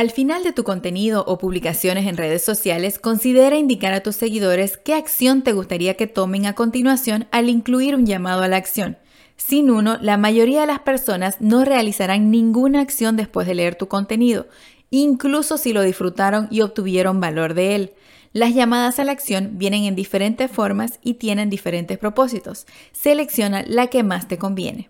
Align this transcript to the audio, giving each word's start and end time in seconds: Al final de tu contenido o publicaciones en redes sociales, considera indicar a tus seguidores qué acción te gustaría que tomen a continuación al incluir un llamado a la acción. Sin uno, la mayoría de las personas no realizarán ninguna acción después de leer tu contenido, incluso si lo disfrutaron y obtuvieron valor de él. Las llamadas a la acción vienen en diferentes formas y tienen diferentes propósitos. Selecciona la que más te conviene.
Al 0.00 0.10
final 0.10 0.42
de 0.44 0.54
tu 0.54 0.64
contenido 0.64 1.26
o 1.26 1.36
publicaciones 1.36 2.06
en 2.06 2.16
redes 2.16 2.42
sociales, 2.42 2.98
considera 2.98 3.58
indicar 3.58 3.92
a 3.92 4.02
tus 4.02 4.16
seguidores 4.16 4.78
qué 4.78 4.94
acción 4.94 5.42
te 5.42 5.52
gustaría 5.52 5.98
que 5.98 6.06
tomen 6.06 6.46
a 6.46 6.54
continuación 6.54 7.28
al 7.32 7.50
incluir 7.50 7.94
un 7.94 8.06
llamado 8.06 8.42
a 8.42 8.48
la 8.48 8.56
acción. 8.56 8.96
Sin 9.36 9.70
uno, 9.70 9.98
la 10.00 10.16
mayoría 10.16 10.62
de 10.62 10.68
las 10.68 10.78
personas 10.78 11.42
no 11.42 11.66
realizarán 11.66 12.30
ninguna 12.30 12.80
acción 12.80 13.14
después 13.18 13.46
de 13.46 13.54
leer 13.54 13.74
tu 13.74 13.88
contenido, 13.88 14.46
incluso 14.88 15.58
si 15.58 15.74
lo 15.74 15.82
disfrutaron 15.82 16.48
y 16.50 16.62
obtuvieron 16.62 17.20
valor 17.20 17.52
de 17.52 17.74
él. 17.74 17.92
Las 18.32 18.54
llamadas 18.54 18.98
a 19.00 19.04
la 19.04 19.12
acción 19.12 19.58
vienen 19.58 19.84
en 19.84 19.96
diferentes 19.96 20.50
formas 20.50 20.98
y 21.02 21.14
tienen 21.14 21.50
diferentes 21.50 21.98
propósitos. 21.98 22.66
Selecciona 22.92 23.64
la 23.66 23.88
que 23.88 24.02
más 24.02 24.28
te 24.28 24.38
conviene. 24.38 24.88